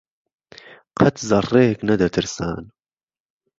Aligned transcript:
قهت 0.97 1.15
زهڕڕێک 1.29 1.79
نهدهترسان 1.87 2.63